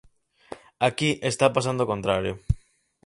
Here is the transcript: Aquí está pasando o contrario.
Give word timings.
Aquí 0.87 1.09
está 1.31 1.45
pasando 1.55 1.81
o 1.83 1.89
contrario. 1.93 2.33